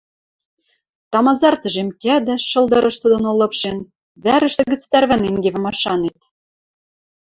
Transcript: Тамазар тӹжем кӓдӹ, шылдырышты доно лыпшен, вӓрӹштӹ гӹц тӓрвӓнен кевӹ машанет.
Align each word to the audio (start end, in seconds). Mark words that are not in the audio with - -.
Тамазар 1.11 1.55
тӹжем 1.63 1.89
кӓдӹ, 2.03 2.35
шылдырышты 2.49 3.07
доно 3.13 3.31
лыпшен, 3.39 3.77
вӓрӹштӹ 4.23 4.63
гӹц 4.71 4.83
тӓрвӓнен 4.91 5.35
кевӹ 5.43 5.59
машанет. 5.65 6.17